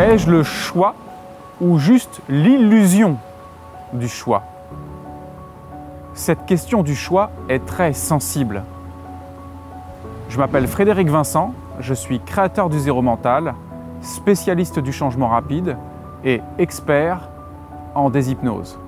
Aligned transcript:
Ai-je 0.00 0.30
le 0.30 0.42
choix 0.42 0.94
ou 1.60 1.78
juste 1.78 2.22
l'illusion 2.26 3.18
du 3.92 4.08
choix? 4.08 4.44
Cette 6.14 6.46
question 6.46 6.82
du 6.82 6.94
choix 6.94 7.30
est 7.50 7.66
très 7.66 7.92
sensible. 7.92 8.64
Je 10.30 10.38
m'appelle 10.38 10.66
Frédéric 10.68 11.10
Vincent, 11.10 11.52
je 11.80 11.92
suis 11.92 12.18
créateur 12.18 12.70
du 12.70 12.80
zéro 12.80 13.02
mental, 13.02 13.52
spécialiste 14.00 14.78
du 14.78 14.90
changement 14.90 15.28
rapide 15.28 15.76
et 16.24 16.40
expert 16.56 17.28
en 17.94 18.08
déshypnose. 18.08 18.78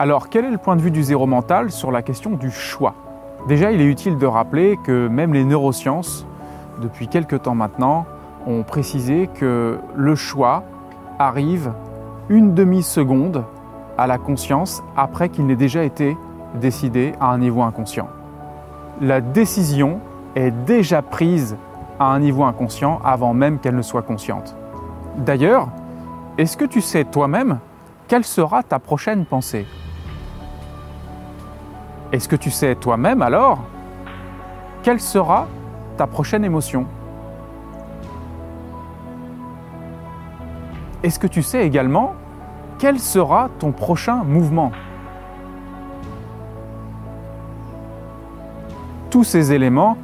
Alors, 0.00 0.30
quel 0.30 0.46
est 0.46 0.50
le 0.50 0.58
point 0.58 0.74
de 0.74 0.82
vue 0.82 0.90
du 0.90 1.04
zéro 1.04 1.26
mental 1.26 1.70
sur 1.70 1.92
la 1.92 2.02
question 2.02 2.30
du 2.30 2.50
choix? 2.50 2.94
Déjà, 3.46 3.70
il 3.70 3.80
est 3.80 3.86
utile 3.86 4.18
de 4.18 4.26
rappeler 4.26 4.80
que 4.84 5.06
même 5.06 5.32
les 5.32 5.44
neurosciences, 5.44 6.26
depuis 6.80 7.06
quelque 7.06 7.36
temps 7.36 7.54
maintenant, 7.54 8.04
ont 8.46 8.62
précisé 8.62 9.28
que 9.34 9.78
le 9.94 10.14
choix 10.14 10.64
arrive 11.18 11.72
une 12.28 12.54
demi-seconde 12.54 13.44
à 13.98 14.06
la 14.06 14.18
conscience 14.18 14.82
après 14.96 15.28
qu'il 15.28 15.46
n'ait 15.46 15.56
déjà 15.56 15.84
été 15.84 16.16
décidé 16.54 17.12
à 17.20 17.26
un 17.26 17.38
niveau 17.38 17.62
inconscient. 17.62 18.08
La 19.00 19.20
décision 19.20 20.00
est 20.34 20.50
déjà 20.50 21.02
prise 21.02 21.56
à 21.98 22.06
un 22.06 22.18
niveau 22.18 22.44
inconscient 22.44 23.00
avant 23.04 23.34
même 23.34 23.58
qu'elle 23.58 23.76
ne 23.76 23.82
soit 23.82 24.02
consciente. 24.02 24.56
D'ailleurs, 25.18 25.68
est-ce 26.38 26.56
que 26.56 26.64
tu 26.64 26.80
sais 26.80 27.04
toi-même 27.04 27.58
quelle 28.08 28.24
sera 28.24 28.62
ta 28.62 28.78
prochaine 28.78 29.24
pensée? 29.24 29.66
Est-ce 32.12 32.28
que 32.28 32.36
tu 32.36 32.50
sais 32.50 32.74
toi-même 32.74 33.22
alors 33.22 33.60
quelle 34.82 35.00
sera 35.00 35.46
ta 35.96 36.06
prochaine 36.06 36.44
émotion? 36.44 36.86
Est-ce 41.02 41.18
que 41.18 41.26
tu 41.26 41.42
sais 41.42 41.66
également 41.66 42.14
quel 42.78 43.00
sera 43.00 43.48
ton 43.58 43.72
prochain 43.72 44.22
mouvement? 44.24 44.70
Tous 49.10 49.24
ces 49.24 49.52
éléments 49.52 49.96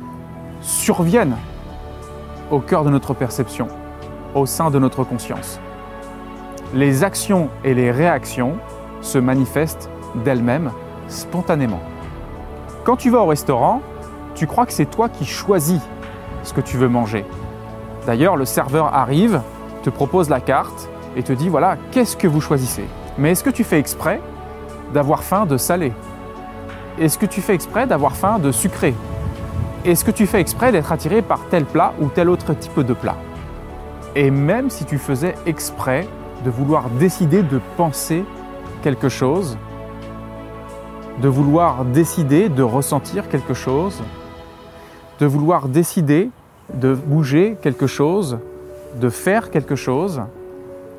surviennent 0.61 1.37
au 2.51 2.59
cœur 2.59 2.85
de 2.85 2.91
notre 2.91 3.15
perception, 3.15 3.69
au 4.35 4.45
sein 4.45 4.71
de 4.71 4.79
notre 4.79 5.05
conscience. 5.05 5.61
Les 6.75 7.05
actions 7.05 7.49
et 7.65 7.75
les 7.75 7.91
réactions 7.91 8.57
se 9.01 9.19
manifestent 9.19 9.89
d'elles-mêmes 10.25 10.73
spontanément. 11.07 11.81
Quand 12.85 12.97
tu 12.97 13.11
vas 13.11 13.21
au 13.21 13.27
restaurant, 13.27 13.83
tu 14.35 14.47
crois 14.47 14.67
que 14.67 14.73
c'est 14.73 14.91
toi 14.91 15.09
qui 15.09 15.25
choisis 15.25 15.81
ce 16.43 16.53
que 16.53 16.61
tu 16.61 16.77
veux 16.77 16.89
manger. 16.89 17.25
D'ailleurs, 18.07 18.37
le 18.37 18.45
serveur 18.45 18.95
arrive, 18.95 19.41
te 19.83 19.91
propose 19.91 20.29
la 20.29 20.41
carte 20.41 20.89
et 21.17 21.23
te 21.23 21.33
dit 21.33 21.49
voilà, 21.49 21.77
qu'est-ce 21.91 22.17
que 22.17 22.27
vous 22.27 22.41
choisissez? 22.41 22.85
Mais 23.17 23.33
est-ce 23.33 23.45
que 23.45 23.51
tu 23.51 23.65
fais 23.65 23.79
exprès 23.79 24.21
d'avoir 24.93 25.23
faim 25.23 25.47
de 25.47 25.57
salé? 25.57 25.93
Est-ce 26.99 27.19
que 27.19 27.27
tu 27.27 27.41
fais 27.41 27.55
exprès 27.55 27.87
d'avoir 27.87 28.17
faim 28.17 28.39
de 28.39 28.51
sucré? 28.53 28.95
Est-ce 29.85 30.05
que 30.05 30.11
tu 30.11 30.27
fais 30.27 30.41
exprès 30.41 30.73
d'être 30.73 30.93
attiré 30.93 31.23
par 31.23 31.41
tel 31.51 31.65
plat 31.65 31.95
ou 32.01 32.09
tel 32.09 32.29
autre 32.29 32.55
type 32.55 32.81
de 32.81 32.93
plat? 32.93 33.17
Et 34.17 34.31
même 34.31 34.71
si 34.71 34.85
tu 34.85 34.99
faisais 34.99 35.35
exprès 35.47 36.09
de 36.45 36.51
vouloir 36.51 36.89
décider 36.91 37.43
de 37.43 37.61
penser 37.77 38.25
quelque 38.83 39.09
chose, 39.09 39.57
de 41.21 41.29
vouloir 41.29 41.85
décider 41.85 42.49
de 42.49 42.63
ressentir 42.63 43.29
quelque 43.29 43.55
chose, 43.55 44.03
de 45.21 45.27
vouloir 45.27 45.69
décider 45.69 46.31
de 46.75 46.95
bouger 46.95 47.57
quelque 47.63 47.87
chose, 47.87 48.39
de 48.97 49.09
faire 49.09 49.51
quelque 49.51 49.77
chose, 49.77 50.23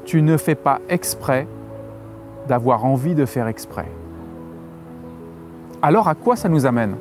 tu 0.05 0.21
ne 0.21 0.37
fais 0.37 0.55
pas 0.55 0.79
exprès 0.89 1.47
d'avoir 2.47 2.85
envie 2.85 3.15
de 3.15 3.25
faire 3.25 3.47
exprès. 3.47 3.89
Alors 5.81 6.07
à 6.07 6.15
quoi 6.15 6.35
ça 6.35 6.49
nous 6.49 6.65
amène? 6.65 6.95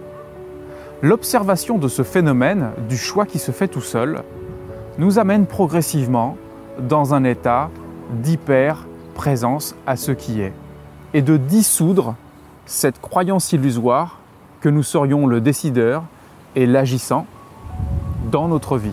L'observation 1.02 1.78
de 1.78 1.88
ce 1.88 2.02
phénomène 2.02 2.70
du 2.88 2.96
choix 2.96 3.24
qui 3.24 3.38
se 3.38 3.52
fait 3.52 3.68
tout 3.68 3.80
seul 3.80 4.22
nous 4.98 5.18
amène 5.18 5.46
progressivement 5.46 6.36
dans 6.78 7.14
un 7.14 7.24
état 7.24 7.70
d'hyper-présence 8.10 9.74
à 9.86 9.96
ce 9.96 10.12
qui 10.12 10.40
est 10.40 10.52
et 11.14 11.22
de 11.22 11.36
dissoudre 11.36 12.14
cette 12.66 13.00
croyance 13.00 13.52
illusoire 13.52 14.18
que 14.60 14.68
nous 14.68 14.82
serions 14.82 15.26
le 15.26 15.40
décideur 15.40 16.04
et 16.56 16.66
l'agissant 16.66 17.26
dans 18.30 18.48
notre 18.48 18.76
vie. 18.76 18.92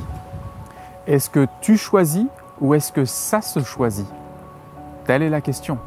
Est-ce 1.07 1.29
que 1.29 1.47
tu 1.61 1.77
choisis 1.77 2.25
ou 2.59 2.73
est-ce 2.73 2.91
que 2.91 3.05
ça 3.05 3.41
se 3.41 3.59
choisit? 3.59 4.07
Telle 5.05 5.21
est 5.21 5.29
la 5.29 5.41
question. 5.41 5.77